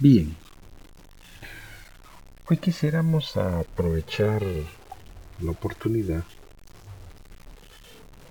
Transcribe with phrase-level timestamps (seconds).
[0.00, 0.36] Bien,
[2.48, 4.44] hoy quisiéramos aprovechar
[5.40, 6.22] la oportunidad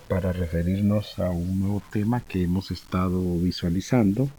[0.08, 4.30] para referirnos a un nuevo tema que hemos estado visualizando.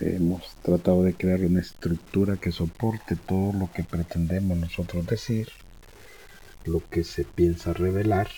[0.00, 5.50] Hemos tratado de crear una estructura que soporte todo lo que pretendemos nosotros decir,
[6.64, 8.30] lo que se piensa revelar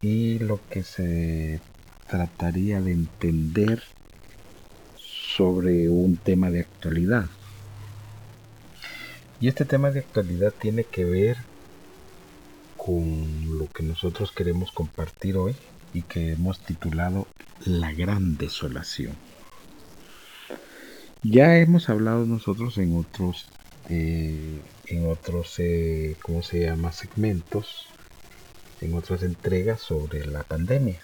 [0.00, 1.60] y lo que se
[2.08, 3.82] trataría de entender
[5.36, 7.26] sobre un tema de actualidad.
[9.38, 11.36] Y este tema de actualidad tiene que ver
[12.78, 15.54] con lo que nosotros queremos compartir hoy
[15.92, 17.26] y que hemos titulado
[17.66, 19.12] La gran desolación.
[21.22, 23.46] Ya hemos hablado nosotros en otros,
[23.90, 26.92] eh, en otros, eh, ¿cómo se llama?
[26.92, 27.88] Segmentos,
[28.80, 30.98] en otras entregas sobre la pandemia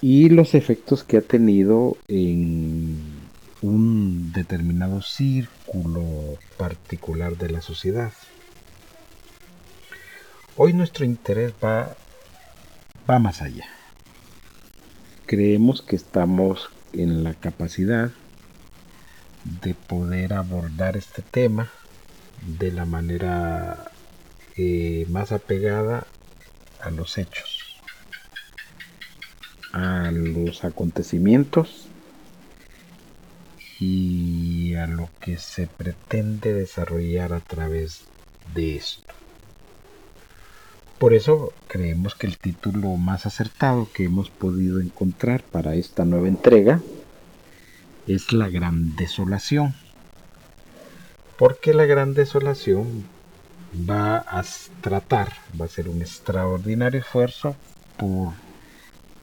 [0.00, 2.98] y los efectos que ha tenido en
[3.62, 6.04] un determinado círculo
[6.58, 8.12] particular de la sociedad.
[10.56, 11.96] Hoy nuestro interés va,
[13.08, 13.66] va más allá.
[15.26, 18.10] Creemos que estamos en la capacidad
[19.62, 21.70] de poder abordar este tema
[22.58, 23.90] de la manera
[24.56, 26.06] eh, más apegada
[26.80, 27.55] a los hechos
[29.76, 31.86] a los acontecimientos
[33.78, 38.04] y a lo que se pretende desarrollar a través
[38.54, 39.12] de esto.
[40.98, 46.28] Por eso creemos que el título más acertado que hemos podido encontrar para esta nueva
[46.28, 46.80] entrega
[48.06, 49.74] es La Gran Desolación.
[51.36, 53.04] Porque la Gran Desolación
[53.78, 54.42] va a
[54.80, 57.56] tratar, va a ser un extraordinario esfuerzo
[57.98, 58.45] por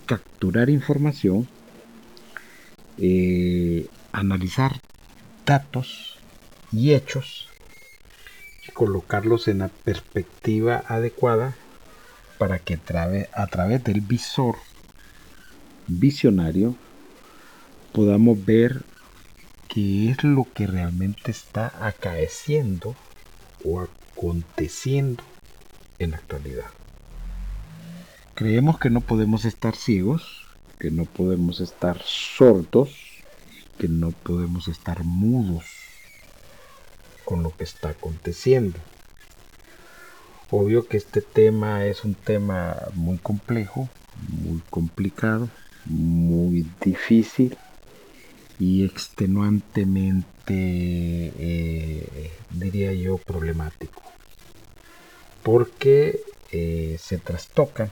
[0.06, 1.48] capturar información,
[2.98, 4.80] eh, analizar
[5.46, 6.18] datos
[6.72, 7.50] y hechos
[8.68, 11.56] y colocarlos en la perspectiva adecuada
[12.38, 12.74] para que
[13.34, 14.56] a través del visor
[15.88, 16.76] visionario
[17.92, 18.84] podamos ver
[19.68, 22.96] qué es lo que realmente está acaeciendo
[23.64, 25.24] o aconteciendo
[26.00, 26.83] en la actualidad.
[28.36, 30.48] Creemos que no podemos estar ciegos,
[30.80, 32.90] que no podemos estar sordos,
[33.78, 35.66] que no podemos estar mudos
[37.26, 38.80] con lo que está aconteciendo.
[40.50, 43.88] Obvio que este tema es un tema muy complejo,
[44.28, 45.48] muy complicado,
[45.86, 47.56] muy difícil
[48.58, 50.24] y extenuantemente,
[51.38, 54.02] eh, diría yo, problemático.
[55.44, 56.20] Porque
[56.52, 57.92] eh, se trastocan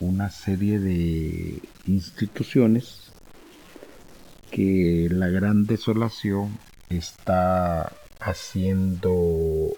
[0.00, 3.12] una serie de instituciones
[4.50, 9.76] que la gran desolación está haciendo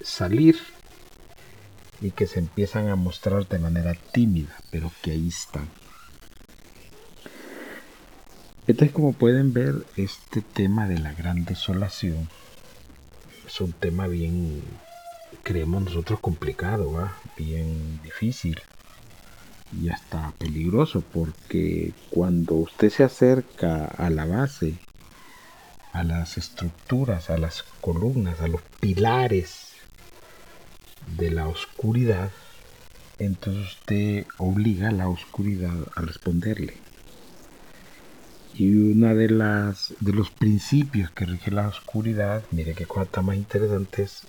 [0.00, 0.56] salir
[2.00, 5.68] y que se empiezan a mostrar de manera tímida, pero que ahí están.
[8.66, 12.28] Entonces, como pueden ver, este tema de la gran desolación
[13.46, 14.62] es un tema bien,
[15.42, 18.60] creemos nosotros, complicado, bien difícil
[19.72, 24.74] y hasta peligroso porque cuando usted se acerca a la base,
[25.92, 29.74] a las estructuras, a las columnas, a los pilares
[31.16, 32.30] de la oscuridad,
[33.18, 36.74] entonces usted obliga a la oscuridad a responderle.
[38.54, 43.36] Y una de las de los principios que rige la oscuridad, mire qué cosa más
[43.36, 44.22] interesante es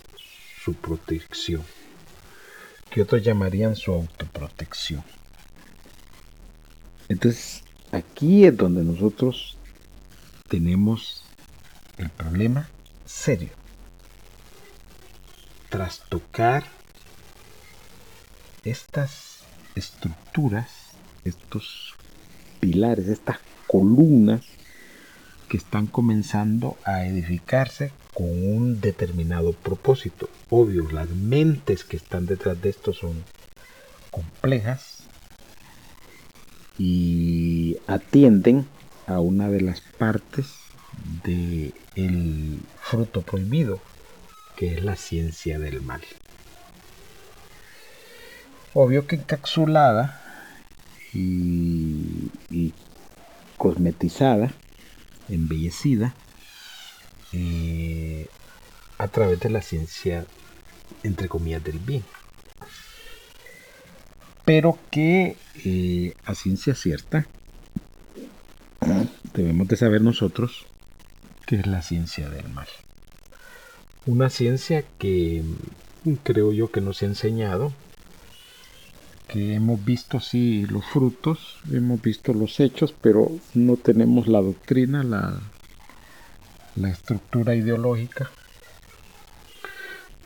[0.63, 1.63] su protección,
[2.90, 5.03] que otros llamarían su autoprotección.
[7.12, 9.58] Entonces, aquí es donde nosotros
[10.48, 11.26] tenemos
[11.98, 12.70] el problema
[13.06, 13.50] serio.
[15.68, 16.64] Trastocar
[18.64, 19.44] estas
[19.76, 20.70] estructuras,
[21.26, 21.96] estos
[22.62, 24.46] pilares, estas columnas
[25.50, 30.30] que están comenzando a edificarse con un determinado propósito.
[30.50, 33.22] Obvio, las mentes que están detrás de esto son
[34.12, 35.03] complejas,
[36.84, 38.66] y atienden
[39.06, 40.48] a una de las partes
[41.24, 43.80] del el fruto prohibido,
[44.56, 46.02] que es la ciencia del mal.
[48.74, 50.20] Obvio que encapsulada
[51.14, 52.74] y,
[53.58, 54.52] cosmetizada,
[55.30, 56.16] embellecida,
[57.32, 58.26] eh,
[58.98, 60.26] a través de la ciencia,
[61.04, 62.04] entre comillas, del bien
[64.46, 67.26] pero que eh, a ciencia cierta
[69.34, 70.66] debemos de saber nosotros
[71.46, 72.68] qué es la ciencia del mal.
[74.06, 75.44] Una ciencia que
[76.24, 77.72] creo yo que nos ha enseñado
[79.28, 85.04] que hemos visto sí los frutos, hemos visto los hechos, pero no tenemos la doctrina,
[85.04, 85.40] la,
[86.76, 88.30] la estructura ideológica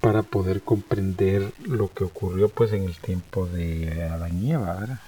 [0.02, 5.02] para poder comprender lo que ocurrió pues en el tiempo de Adán y Eva,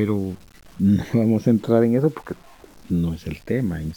[0.00, 0.34] Pero
[0.78, 2.34] no vamos a entrar en eso porque
[2.88, 3.92] no es el tema en.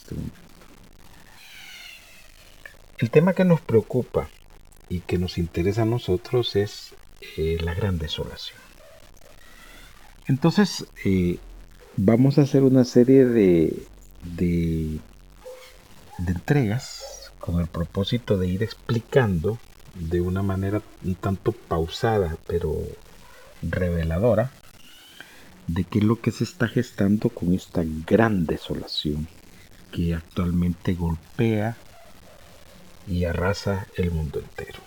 [2.97, 4.27] El tema que nos preocupa
[4.89, 6.94] y que nos interesa a nosotros es
[7.38, 8.59] eh, la gran desolación.
[10.27, 11.38] Entonces, eh,
[11.95, 13.88] vamos a hacer una serie de,
[14.35, 15.00] de,
[16.27, 19.57] entregas con el propósito de ir explicando
[19.95, 22.75] de una manera un tanto pausada, pero
[23.61, 24.51] reveladora,
[25.68, 29.27] de qué es lo que se está gestando con esta gran desolación
[29.92, 31.77] que actualmente golpea
[33.07, 34.80] y arrasa el mundo entero.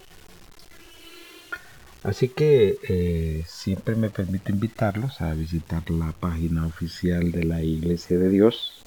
[2.02, 8.19] Así que eh, siempre me permito invitarlos a visitar la página oficial de la Iglesia
[8.19, 8.84] de Dios.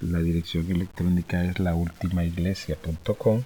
[0.00, 3.42] La dirección electrónica es laultimaiglesia.com.